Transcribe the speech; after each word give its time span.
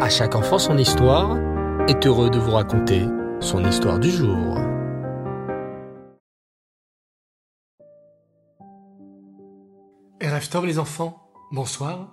À 0.00 0.08
chaque 0.08 0.34
enfant 0.34 0.58
son 0.58 0.76
histoire 0.76 1.38
est 1.88 2.04
heureux 2.04 2.28
de 2.28 2.38
vous 2.38 2.50
raconter 2.50 3.06
son 3.40 3.64
histoire 3.64 4.00
du 4.00 4.10
jour. 4.10 4.58
Tov 10.50 10.66
les 10.66 10.78
enfants, 10.78 11.28
bonsoir. 11.50 12.12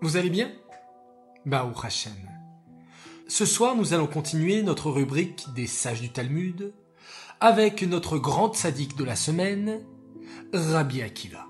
Vous 0.00 0.16
allez 0.16 0.30
bien? 0.30 0.52
Baou 1.44 1.72
Hashem. 1.82 2.12
Ce 3.26 3.44
soir, 3.44 3.74
nous 3.74 3.94
allons 3.94 4.06
continuer 4.06 4.62
notre 4.62 4.90
rubrique 4.90 5.46
des 5.54 5.66
sages 5.66 6.00
du 6.00 6.10
Talmud 6.10 6.72
avec 7.40 7.82
notre 7.82 8.18
grande 8.18 8.54
sadique 8.54 8.96
de 8.96 9.02
la 9.02 9.16
semaine, 9.16 9.80
Rabbi 10.52 11.02
Akiva. 11.02 11.46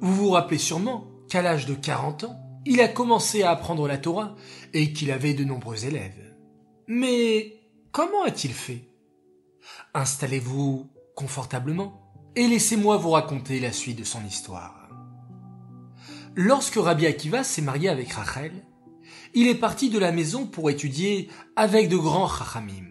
Vous 0.00 0.14
vous 0.14 0.30
rappelez 0.30 0.56
sûrement 0.56 1.08
qu'à 1.28 1.42
l'âge 1.42 1.66
de 1.66 1.74
40 1.74 2.24
ans, 2.24 2.47
il 2.68 2.82
a 2.82 2.88
commencé 2.88 3.42
à 3.42 3.50
apprendre 3.50 3.88
la 3.88 3.96
Torah 3.96 4.36
et 4.74 4.92
qu'il 4.92 5.10
avait 5.10 5.32
de 5.32 5.42
nombreux 5.42 5.86
élèves. 5.86 6.36
Mais 6.86 7.54
comment 7.92 8.24
a-t-il 8.24 8.52
fait? 8.52 8.84
Installez-vous 9.94 10.86
confortablement 11.16 12.12
et 12.36 12.46
laissez-moi 12.46 12.98
vous 12.98 13.10
raconter 13.10 13.58
la 13.58 13.72
suite 13.72 13.98
de 13.98 14.04
son 14.04 14.22
histoire. 14.22 14.90
Lorsque 16.34 16.74
Rabbi 16.74 17.06
Akiva 17.06 17.42
s'est 17.42 17.62
marié 17.62 17.88
avec 17.88 18.12
Rachel, 18.12 18.52
il 19.32 19.48
est 19.48 19.54
parti 19.54 19.88
de 19.88 19.98
la 19.98 20.12
maison 20.12 20.46
pour 20.46 20.68
étudier 20.68 21.30
avec 21.56 21.88
de 21.88 21.96
grands 21.96 22.28
chachamim. 22.28 22.90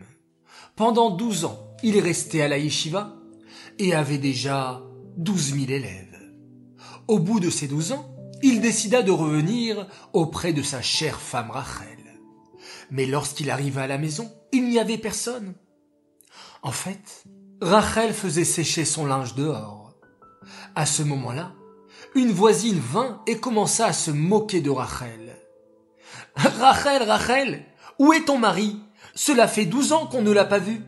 Pendant 0.75 1.11
douze 1.11 1.45
ans, 1.45 1.67
il 1.83 1.95
est 1.97 2.01
resté 2.01 2.41
à 2.41 2.47
la 2.47 2.57
yeshiva 2.57 3.15
et 3.77 3.93
avait 3.93 4.17
déjà 4.17 4.81
douze 5.17 5.53
mille 5.53 5.71
élèves. 5.71 6.19
Au 7.07 7.19
bout 7.19 7.39
de 7.39 7.51
ces 7.51 7.67
douze 7.67 7.91
ans, 7.91 8.16
il 8.43 8.61
décida 8.61 9.01
de 9.01 9.11
revenir 9.11 9.87
auprès 10.13 10.53
de 10.53 10.61
sa 10.61 10.81
chère 10.81 11.19
femme 11.19 11.51
Rachel. 11.51 11.97
Mais 12.91 13.05
lorsqu'il 13.05 13.49
arriva 13.51 13.83
à 13.83 13.87
la 13.87 13.97
maison, 13.97 14.31
il 14.51 14.67
n'y 14.69 14.79
avait 14.79 14.97
personne. 14.97 15.55
En 16.61 16.71
fait, 16.71 17.23
Rachel 17.61 18.13
faisait 18.13 18.45
sécher 18.45 18.85
son 18.85 19.05
linge 19.05 19.35
dehors. 19.35 19.93
À 20.75 20.85
ce 20.85 21.03
moment-là, 21.03 21.53
une 22.15 22.31
voisine 22.31 22.79
vint 22.79 23.21
et 23.27 23.39
commença 23.39 23.87
à 23.87 23.93
se 23.93 24.11
moquer 24.11 24.61
de 24.61 24.69
Rachel. 24.69 25.35
Rachel, 26.35 27.03
Rachel, 27.03 27.65
où 27.99 28.13
est 28.13 28.25
ton 28.25 28.37
mari? 28.37 28.79
Cela 29.15 29.47
fait 29.47 29.65
douze 29.65 29.91
ans 29.91 30.05
qu'on 30.05 30.21
ne 30.21 30.31
l'a 30.31 30.45
pas 30.45 30.59
vu. 30.59 30.81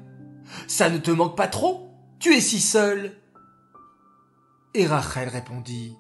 Ça 0.68 0.90
ne 0.90 0.98
te 0.98 1.12
manque 1.12 1.36
pas 1.36 1.48
trop? 1.48 1.90
Tu 2.20 2.36
es 2.36 2.42
si 2.42 2.60
seule. 2.60 3.18
Et 4.73 4.86
Rachel 4.86 5.30
répondit, 5.30 5.98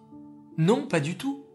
Non, 0.57 0.87
pas 0.87 0.99
du 0.99 1.17
tout. 1.17 1.45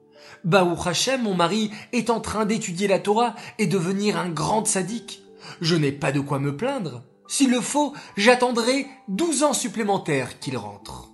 Baou 0.44 0.76
Hachem, 0.84 1.22
mon 1.22 1.34
mari, 1.34 1.70
est 1.92 2.10
en 2.10 2.20
train 2.20 2.44
d'étudier 2.46 2.88
la 2.88 2.98
Torah 2.98 3.34
et 3.58 3.66
devenir 3.66 4.18
un 4.18 4.28
grand 4.28 4.66
sadique. 4.66 5.22
Je 5.60 5.76
n'ai 5.76 5.92
pas 5.92 6.12
de 6.12 6.20
quoi 6.20 6.38
me 6.38 6.56
plaindre. 6.56 7.02
S'il 7.28 7.50
le 7.50 7.60
faut, 7.60 7.94
j'attendrai 8.16 8.86
douze 9.08 9.42
ans 9.42 9.54
supplémentaires 9.54 10.38
qu'il 10.38 10.56
rentre. 10.56 11.10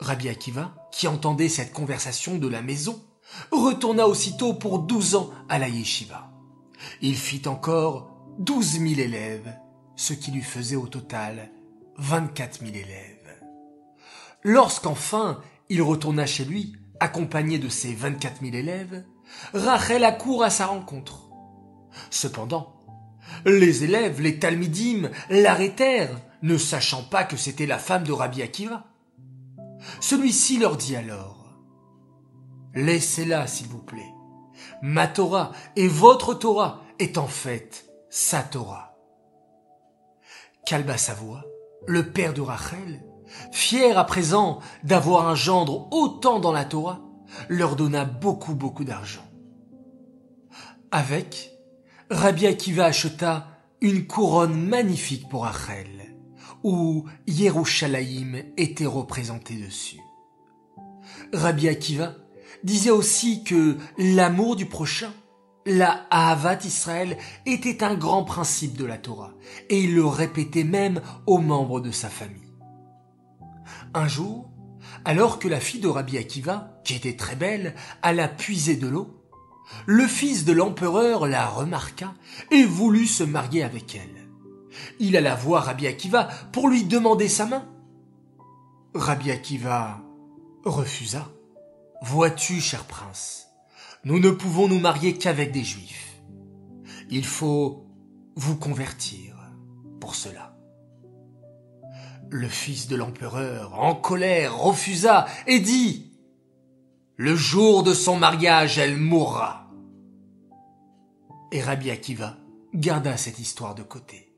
Rabbi 0.00 0.28
Akiva, 0.28 0.74
qui 0.92 1.08
entendait 1.08 1.48
cette 1.48 1.72
conversation 1.72 2.36
de 2.36 2.48
la 2.48 2.60
maison, 2.62 3.02
retourna 3.50 4.06
aussitôt 4.06 4.52
pour 4.52 4.80
douze 4.80 5.14
ans 5.14 5.30
à 5.48 5.58
la 5.58 5.68
yeshiva. 5.68 6.30
Il 7.00 7.16
fit 7.16 7.42
encore 7.46 8.10
douze 8.38 8.78
mille 8.78 9.00
élèves, 9.00 9.56
ce 9.96 10.12
qui 10.12 10.30
lui 10.30 10.42
faisait 10.42 10.76
au 10.76 10.86
total 10.86 11.50
vingt-quatre 11.96 12.60
mille 12.60 12.76
élèves. 12.76 13.40
Lorsqu'enfin 14.42 15.40
il 15.70 15.80
retourna 15.80 16.26
chez 16.26 16.44
lui, 16.44 16.76
accompagné 17.04 17.58
de 17.58 17.68
ses 17.68 17.94
vingt-quatre 17.94 18.40
mille 18.40 18.54
élèves, 18.54 19.04
Rachel 19.52 20.04
accourt 20.04 20.42
à 20.42 20.50
sa 20.50 20.66
rencontre. 20.66 21.28
Cependant, 22.10 22.80
les 23.44 23.84
élèves, 23.84 24.20
les 24.20 24.38
talmidim, 24.38 25.10
l'arrêtèrent, 25.28 26.20
ne 26.42 26.58
sachant 26.58 27.02
pas 27.02 27.24
que 27.24 27.36
c'était 27.36 27.66
la 27.66 27.78
femme 27.78 28.04
de 28.04 28.12
Rabbi 28.12 28.42
Akiva. 28.42 28.84
Celui-ci 30.00 30.58
leur 30.58 30.76
dit 30.76 30.96
alors, 30.96 31.52
Laissez-la, 32.74 33.46
s'il 33.46 33.68
vous 33.68 33.82
plaît. 33.82 34.12
Ma 34.82 35.06
Torah 35.06 35.52
et 35.76 35.86
votre 35.86 36.34
Torah 36.34 36.82
est 36.98 37.18
en 37.18 37.28
fait 37.28 37.86
sa 38.10 38.42
Torah. 38.42 38.96
Kalba 40.66 40.96
Savoie, 40.96 41.44
le 41.86 42.10
père 42.10 42.32
de 42.32 42.40
Rachel, 42.40 43.04
fier 43.52 43.98
à 43.98 44.04
présent 44.04 44.60
d'avoir 44.82 45.28
un 45.28 45.34
gendre 45.34 45.88
autant 45.92 46.40
dans 46.40 46.52
la 46.52 46.64
Torah, 46.64 47.00
leur 47.48 47.76
donna 47.76 48.04
beaucoup 48.04 48.54
beaucoup 48.54 48.84
d'argent. 48.84 49.24
Avec, 50.90 51.50
Rabbi 52.10 52.46
Akiva 52.46 52.86
acheta 52.86 53.48
une 53.80 54.06
couronne 54.06 54.54
magnifique 54.54 55.28
pour 55.28 55.44
Rachel, 55.44 56.16
où 56.62 57.04
Yerushalayim 57.26 58.42
était 58.56 58.86
représenté 58.86 59.54
dessus. 59.54 60.00
Rabbi 61.32 61.68
Akiva 61.68 62.14
disait 62.62 62.90
aussi 62.90 63.44
que 63.44 63.76
l'amour 63.98 64.56
du 64.56 64.66
prochain, 64.66 65.12
la 65.66 66.06
Ahavat 66.10 66.58
Israël, 66.64 67.18
était 67.44 67.84
un 67.84 67.94
grand 67.94 68.24
principe 68.24 68.76
de 68.76 68.84
la 68.84 68.98
Torah, 68.98 69.32
et 69.68 69.80
il 69.80 69.94
le 69.94 70.06
répétait 70.06 70.64
même 70.64 71.00
aux 71.26 71.38
membres 71.38 71.80
de 71.80 71.90
sa 71.90 72.08
famille. 72.08 72.43
Un 73.94 74.08
jour, 74.08 74.50
alors 75.04 75.38
que 75.38 75.46
la 75.46 75.60
fille 75.60 75.80
de 75.80 75.88
Rabbi 75.88 76.18
Akiva, 76.18 76.80
qui 76.84 76.94
était 76.94 77.16
très 77.16 77.36
belle, 77.36 77.74
alla 78.02 78.26
puiser 78.26 78.76
de 78.76 78.88
l'eau, 78.88 79.20
le 79.86 80.06
fils 80.06 80.44
de 80.44 80.52
l'empereur 80.52 81.26
la 81.26 81.46
remarqua 81.46 82.14
et 82.50 82.64
voulut 82.64 83.06
se 83.06 83.22
marier 83.24 83.62
avec 83.62 83.94
elle. 83.94 84.28
Il 84.98 85.16
alla 85.16 85.36
voir 85.36 85.64
Rabbi 85.64 85.86
Akiva 85.86 86.28
pour 86.52 86.68
lui 86.68 86.84
demander 86.84 87.28
sa 87.28 87.46
main. 87.46 87.64
Rabbi 88.94 89.30
Akiva 89.30 90.00
refusa. 90.64 91.28
Vois-tu, 92.02 92.60
cher 92.60 92.84
prince, 92.84 93.46
nous 94.04 94.18
ne 94.18 94.30
pouvons 94.30 94.68
nous 94.68 94.80
marier 94.80 95.16
qu'avec 95.16 95.52
des 95.52 95.64
juifs. 95.64 96.20
Il 97.10 97.24
faut 97.24 97.86
vous 98.34 98.56
convertir 98.56 99.36
pour 100.00 100.14
cela. 100.14 100.53
Le 102.30 102.48
fils 102.48 102.88
de 102.88 102.96
l'empereur, 102.96 103.78
en 103.78 103.94
colère, 103.94 104.56
refusa 104.58 105.26
et 105.46 105.60
dit 105.60 106.12
Le 107.16 107.36
jour 107.36 107.82
de 107.82 107.94
son 107.94 108.16
mariage, 108.16 108.78
elle 108.78 108.96
mourra. 108.96 109.70
Et 111.52 111.62
Rabbi 111.62 111.90
Akiva 111.90 112.36
garda 112.74 113.16
cette 113.16 113.38
histoire 113.38 113.74
de 113.74 113.82
côté. 113.82 114.32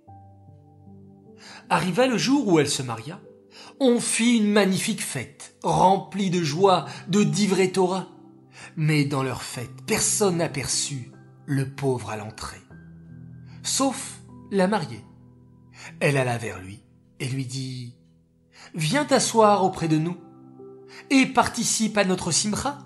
Arriva 1.71 2.07
le 2.07 2.19
jour 2.19 2.47
où 2.49 2.59
elle 2.59 2.69
se 2.69 2.83
maria, 2.83 3.21
on 3.81 4.01
fit 4.01 4.39
une 4.39 4.53
magnifique 4.53 5.03
fête, 5.03 5.57
remplie 5.63 6.31
de 6.31 6.43
joie, 6.43 6.87
de 7.09 7.25
divrei 7.25 7.73
Torah. 7.73 8.09
Mais 8.77 9.05
dans 9.05 9.23
leur 9.23 9.43
fête, 9.43 9.85
personne 9.87 10.39
n'aperçut 10.39 11.11
le 11.47 11.69
pauvre 11.75 12.11
à 12.11 12.17
l'entrée. 12.17 12.61
Sauf 13.63 14.21
la 14.51 14.69
mariée. 14.69 15.05
Elle 16.01 16.17
alla 16.17 16.39
vers 16.39 16.61
lui 16.61 16.86
et 17.21 17.29
lui 17.29 17.47
dit 17.47 17.95
Viens 18.75 19.05
t'asseoir 19.05 19.65
auprès 19.65 19.89
de 19.89 19.99
nous 19.99 20.17
et 21.11 21.27
participe 21.27 21.97
à 21.99 22.05
notre 22.05 22.31
simra. 22.31 22.79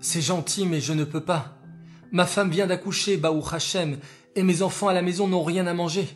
C'est 0.00 0.20
gentil, 0.20 0.66
mais 0.66 0.80
je 0.80 0.92
ne 0.92 1.04
peux 1.04 1.24
pas. 1.24 1.58
Ma 2.12 2.26
femme 2.26 2.50
vient 2.50 2.66
d'accoucher, 2.66 3.16
Baou 3.16 3.42
Hachem, 3.50 3.98
et 4.34 4.42
mes 4.42 4.62
enfants 4.62 4.88
à 4.88 4.94
la 4.94 5.02
maison 5.02 5.26
n'ont 5.26 5.42
rien 5.42 5.66
à 5.66 5.74
manger. 5.74 6.08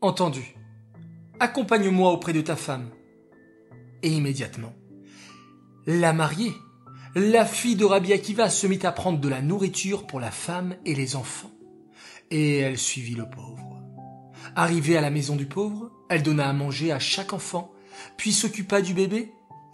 Entendu. 0.00 0.54
Accompagne-moi 1.40 2.10
auprès 2.12 2.32
de 2.32 2.40
ta 2.40 2.56
femme. 2.56 2.90
Et 4.02 4.10
immédiatement, 4.10 4.74
la 5.86 6.12
mariée, 6.12 6.52
la 7.14 7.44
fille 7.44 7.76
de 7.76 7.84
Rabbi 7.84 8.12
Akiva, 8.12 8.50
se 8.50 8.66
mit 8.66 8.80
à 8.84 8.92
prendre 8.92 9.20
de 9.20 9.28
la 9.28 9.42
nourriture 9.42 10.06
pour 10.06 10.20
la 10.20 10.30
femme 10.30 10.76
et 10.84 10.94
les 10.94 11.16
enfants. 11.16 11.50
Et 12.30 12.58
elle 12.58 12.78
suivit 12.78 13.14
le 13.14 13.28
pauvre. 13.28 13.82
Arrivée 14.54 14.96
à 14.96 15.00
la 15.00 15.10
maison 15.10 15.36
du 15.36 15.46
pauvre, 15.46 15.90
elle 16.08 16.22
donna 16.22 16.48
à 16.48 16.52
manger 16.52 16.92
à 16.92 16.98
chaque 16.98 17.32
enfant, 17.32 17.72
puis 18.16 18.32
s'occupa 18.32 18.80
du 18.80 18.94
bébé. 18.94 19.32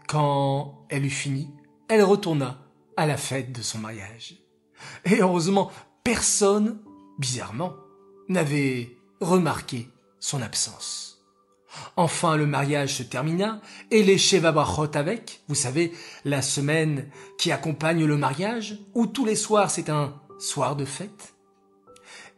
Quand 0.09 0.87
elle 0.89 1.07
eut 1.07 1.11
fini, 1.11 1.51
elle 1.89 2.03
retourna 2.03 2.59
à 2.97 3.07
la 3.07 3.17
fête 3.17 3.53
de 3.53 3.63
son 3.63 3.79
mariage. 3.79 4.37
Et 5.05 5.21
heureusement, 5.21 5.71
personne, 6.05 6.81
bizarrement, 7.19 7.75
n'avait 8.29 8.97
remarqué 9.21 9.89
son 10.21 10.43
absence. 10.43 11.25
Enfin, 11.97 12.37
le 12.37 12.47
mariage 12.47 12.97
se 12.97 13.03
termina 13.03 13.61
et 13.91 14.03
les 14.03 14.19
Sheva 14.19 14.53
Brachot 14.53 14.95
avec, 14.95 15.43
vous 15.49 15.55
savez, 15.55 15.93
la 16.25 16.43
semaine 16.43 17.09
qui 17.39 17.51
accompagne 17.51 18.05
le 18.05 18.17
mariage, 18.17 18.79
où 18.95 19.07
tous 19.07 19.25
les 19.25 19.37
soirs 19.37 19.71
c'est 19.71 19.89
un 19.89 20.21
soir 20.39 20.77
de 20.77 20.85
fête. 20.85 21.35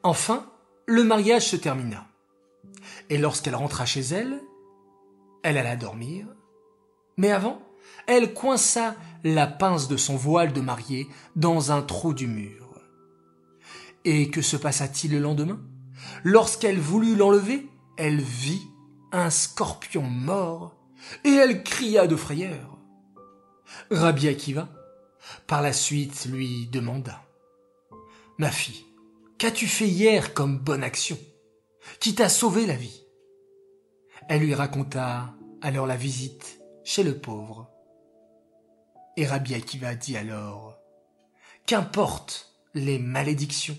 Enfin, 0.02 0.46
le 0.86 1.02
mariage 1.02 1.48
se 1.48 1.56
termina. 1.56 2.06
Et 3.10 3.18
lorsqu'elle 3.18 3.54
rentra 3.54 3.86
chez 3.86 4.00
elle, 4.00 4.40
elle 5.42 5.58
alla 5.58 5.76
dormir. 5.76 6.26
Mais 7.16 7.30
avant, 7.30 7.62
elle 8.06 8.34
coinça 8.34 8.96
la 9.22 9.46
pince 9.46 9.88
de 9.88 9.96
son 9.96 10.16
voile 10.16 10.52
de 10.52 10.60
mariée 10.60 11.08
dans 11.36 11.72
un 11.72 11.82
trou 11.82 12.14
du 12.14 12.26
mur. 12.26 12.80
Et 14.04 14.30
que 14.30 14.42
se 14.42 14.56
passa-t-il 14.56 15.12
le 15.12 15.18
lendemain? 15.18 15.60
Lorsqu'elle 16.22 16.78
voulut 16.78 17.16
l'enlever, 17.16 17.68
elle 17.96 18.20
vit 18.20 18.66
un 19.12 19.30
scorpion 19.30 20.02
mort, 20.02 20.76
et 21.24 21.30
elle 21.30 21.62
cria 21.62 22.06
de 22.06 22.16
frayeur. 22.16 22.78
Rabbi 23.90 24.28
Akiva, 24.28 24.68
par 25.46 25.62
la 25.62 25.72
suite, 25.72 26.26
lui 26.26 26.66
demanda. 26.66 27.22
Ma 28.38 28.50
fille, 28.50 28.84
qu'as-tu 29.38 29.66
fait 29.66 29.86
hier 29.86 30.34
comme 30.34 30.58
bonne 30.58 30.82
action, 30.82 31.18
qui 32.00 32.14
t'a 32.14 32.28
sauvé 32.28 32.66
la 32.66 32.76
vie? 32.76 33.04
Elle 34.28 34.42
lui 34.42 34.54
raconta 34.54 35.34
alors 35.60 35.86
la 35.86 35.96
visite 35.96 36.60
chez 36.84 37.02
le 37.02 37.18
pauvre. 37.18 37.70
Et 39.16 39.26
Rabbi 39.26 39.54
Akiva 39.54 39.94
dit 39.94 40.16
alors, 40.16 40.78
Qu'importe 41.66 42.54
les 42.74 42.98
malédictions, 42.98 43.78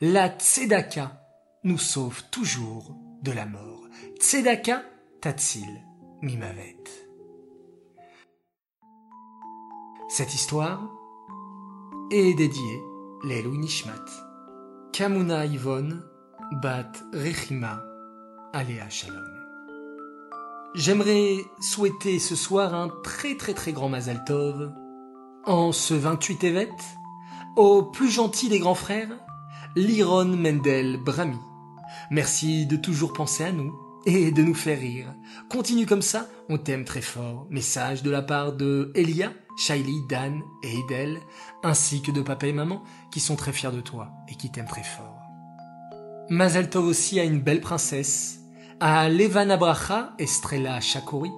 la 0.00 0.28
tzedaka 0.28 1.22
nous 1.62 1.78
sauve 1.78 2.22
toujours 2.30 2.96
de 3.22 3.32
la 3.32 3.46
mort. 3.46 3.86
Tzedaka 4.18 4.82
tatzil 5.20 5.82
mimavet. 6.20 6.76
Cette 10.08 10.34
histoire 10.34 10.90
est 12.10 12.34
dédiée 12.34 12.80
l'Elou 13.24 13.56
Nishmat, 13.56 14.04
Kamuna 14.92 15.46
Yvonne, 15.46 16.04
Bat 16.62 16.92
Rechima, 17.12 17.82
Aléa 18.52 18.88
Shalom. 18.88 19.24
J'aimerais 20.76 21.38
souhaiter 21.60 22.20
ce 22.20 22.36
soir 22.36 22.74
un 22.74 22.90
très 23.02 23.36
très 23.36 23.54
très 23.54 23.72
grand 23.72 23.88
Mazal 23.88 24.24
Tov 24.24 24.72
en 25.44 25.72
ce 25.72 25.94
28 25.94 26.44
Evet 26.44 26.70
au 27.56 27.82
plus 27.82 28.08
gentil 28.08 28.48
des 28.48 28.60
grands 28.60 28.76
frères, 28.76 29.10
Liron 29.74 30.26
Mendel 30.26 30.96
Brami. 30.96 31.38
Merci 32.10 32.66
de 32.66 32.76
toujours 32.76 33.12
penser 33.12 33.44
à 33.44 33.52
nous 33.52 33.74
et 34.06 34.30
de 34.30 34.42
nous 34.42 34.54
faire 34.54 34.78
rire. 34.78 35.12
Continue 35.48 35.86
comme 35.86 36.02
ça, 36.02 36.28
on 36.48 36.58
t'aime 36.58 36.84
très 36.84 37.02
fort. 37.02 37.48
Message 37.50 38.04
de 38.04 38.10
la 38.10 38.22
part 38.22 38.52
de 38.52 38.92
Elia, 38.94 39.32
Shaili, 39.56 40.02
Dan 40.08 40.40
et 40.62 40.78
Edel, 40.78 41.18
ainsi 41.64 42.00
que 42.00 42.12
de 42.12 42.22
papa 42.22 42.46
et 42.46 42.52
maman 42.52 42.84
qui 43.10 43.18
sont 43.18 43.36
très 43.36 43.52
fiers 43.52 43.72
de 43.72 43.80
toi 43.80 44.12
et 44.28 44.36
qui 44.36 44.52
t'aiment 44.52 44.66
très 44.66 44.84
fort. 44.84 45.23
Mazal 46.30 46.70
Tov 46.70 46.86
aussi 46.86 47.20
a 47.20 47.24
une 47.24 47.40
belle 47.40 47.60
princesse, 47.60 48.40
à 48.80 49.10
Levana 49.10 49.58
Bracha 49.58 50.14
Estrella 50.18 50.80
Shakori. 50.80 51.30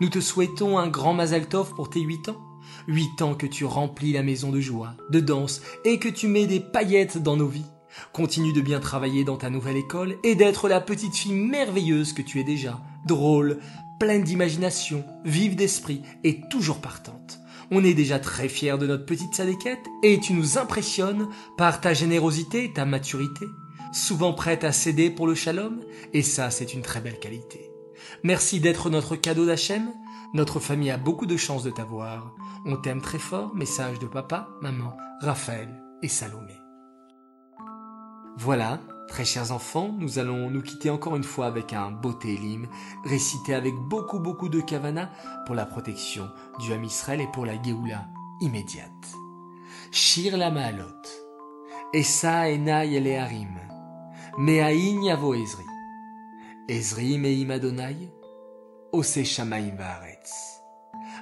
Nous 0.00 0.08
te 0.08 0.20
souhaitons 0.20 0.78
un 0.78 0.88
grand 0.88 1.12
Mazal 1.12 1.46
Tov 1.46 1.74
pour 1.74 1.90
tes 1.90 2.00
huit 2.00 2.30
ans. 2.30 2.40
Huit 2.88 3.20
ans 3.20 3.34
que 3.34 3.46
tu 3.46 3.66
remplis 3.66 4.14
la 4.14 4.22
maison 4.22 4.50
de 4.50 4.60
joie, 4.60 4.94
de 5.10 5.20
danse 5.20 5.60
et 5.84 5.98
que 5.98 6.08
tu 6.08 6.28
mets 6.28 6.46
des 6.46 6.60
paillettes 6.60 7.18
dans 7.18 7.36
nos 7.36 7.46
vies. 7.46 7.66
Continue 8.14 8.54
de 8.54 8.62
bien 8.62 8.80
travailler 8.80 9.22
dans 9.22 9.36
ta 9.36 9.50
nouvelle 9.50 9.76
école 9.76 10.16
et 10.24 10.34
d'être 10.34 10.68
la 10.68 10.80
petite 10.80 11.14
fille 11.14 11.34
merveilleuse 11.34 12.14
que 12.14 12.22
tu 12.22 12.40
es 12.40 12.44
déjà, 12.44 12.80
drôle, 13.06 13.58
pleine 14.00 14.24
d'imagination, 14.24 15.04
vive 15.26 15.56
d'esprit 15.56 16.00
et 16.24 16.40
toujours 16.48 16.80
partante. 16.80 17.40
On 17.70 17.84
est 17.84 17.94
déjà 17.94 18.18
très 18.18 18.48
fiers 18.48 18.78
de 18.78 18.86
notre 18.86 19.04
petite 19.04 19.34
Sadéquette 19.34 19.84
et 20.02 20.20
tu 20.20 20.32
nous 20.32 20.56
impressionnes 20.56 21.28
par 21.58 21.82
ta 21.82 21.92
générosité 21.92 22.64
et 22.64 22.72
ta 22.72 22.86
maturité, 22.86 23.46
souvent 23.92 24.32
prête 24.32 24.64
à 24.64 24.72
céder 24.72 25.10
pour 25.10 25.26
le 25.26 25.34
shalom, 25.34 25.80
et 26.12 26.22
ça 26.22 26.50
c'est 26.50 26.74
une 26.74 26.82
très 26.82 27.00
belle 27.00 27.18
qualité. 27.18 27.70
Merci 28.22 28.60
d'être 28.60 28.90
notre 28.90 29.16
cadeau 29.16 29.46
d'Hachem, 29.46 29.92
notre 30.34 30.60
famille 30.60 30.90
a 30.90 30.96
beaucoup 30.96 31.26
de 31.26 31.36
chance 31.36 31.62
de 31.62 31.70
t'avoir. 31.70 32.34
On 32.64 32.76
t'aime 32.76 33.00
très 33.00 33.18
fort, 33.18 33.54
message 33.54 33.98
de 33.98 34.06
papa, 34.06 34.48
maman, 34.60 34.96
Raphaël 35.20 35.82
et 36.02 36.08
Salomé. 36.08 36.54
Voilà, 38.36 38.80
très 39.08 39.24
chers 39.24 39.52
enfants, 39.52 39.94
nous 39.98 40.18
allons 40.18 40.50
nous 40.50 40.60
quitter 40.60 40.90
encore 40.90 41.16
une 41.16 41.24
fois 41.24 41.46
avec 41.46 41.72
un 41.72 41.90
beau 41.90 42.12
Télim, 42.12 42.66
récité 43.04 43.54
avec 43.54 43.74
beaucoup 43.74 44.18
beaucoup 44.18 44.48
de 44.48 44.60
kavana 44.60 45.10
pour 45.46 45.54
la 45.54 45.64
protection 45.64 46.28
du 46.58 46.72
Ham 46.72 46.84
et 46.84 47.28
pour 47.32 47.46
la 47.46 47.62
Géoula 47.62 48.06
immédiate. 48.40 48.90
Shir 49.90 50.36
la 50.36 50.50
Maalot, 50.50 50.84
Esa 51.94 52.50
Enai 52.50 52.94
ele 52.94 53.16
Harim, 53.16 53.56
Meaïn 54.38 55.02
Yavo 55.02 55.32
Ezri, 55.32 55.64
Ezri 56.68 57.16
Meim 57.16 57.50
Adonai, 57.50 58.10
Ose 58.92 59.24
Shamaim 59.24 59.76
Vaaretz, 59.78 60.60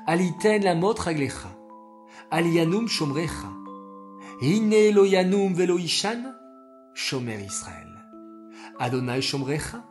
Aliten 0.09 0.65
la 0.65 0.75
Mot 0.75 0.99
Raglecha, 0.99 1.49
Alianum 2.33 2.89
Shomrecha, 2.89 3.53
Hine 4.41 4.91
lo 4.93 5.05
Yanum 5.05 5.55
velo 5.55 5.79
Ishan, 5.79 6.35
Shomer 6.95 7.39
Israël. 7.39 7.87
Adonai 8.81 9.23
Shomrecha, 9.23 9.85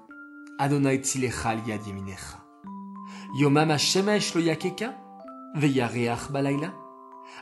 Adonai 0.60 1.00
Tzilecha 1.00 1.52
al 1.52 1.66
yad 1.66 1.88
yeminecha. 1.88 2.44
Yomam 3.40 3.70
hashemesh 3.70 4.36
lo 4.36 4.42
yakeka, 4.42 4.96
veyareach 5.56 6.30
balayla. 6.30 6.74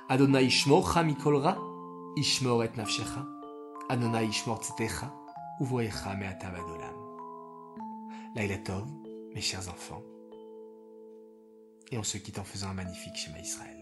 Adonai 0.10 0.46
ishmorcha 0.46 1.02
mikol 1.04 1.42
ra, 1.42 1.58
ishmor 2.16 2.66
et 2.66 2.78
nafshecha. 2.78 3.26
Adonai 3.90 4.28
ishmor 4.28 4.60
uvroecha 5.62 6.16
me'ata 6.16 6.50
vadolam. 6.50 6.96
Laila 8.36 8.58
Tov, 8.58 8.88
mes 9.34 9.42
chers 9.42 9.70
enfants. 9.70 10.04
Et 11.92 11.98
on 11.98 12.04
se 12.04 12.18
quitte 12.18 12.40
en 12.40 12.44
faisant 12.44 12.70
un 12.70 12.74
magnifique 12.74 13.16
schéma 13.16 13.40
Israël. 13.40 13.81